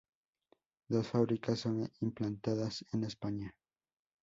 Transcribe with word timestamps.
Dos 0.89 1.07
fábricas 1.09 1.59
son 1.59 1.87
implantadas 1.99 2.83
en 2.91 3.03
España. 3.03 3.55